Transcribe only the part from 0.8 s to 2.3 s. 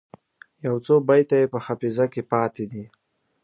څو بیته یې په حافظه کې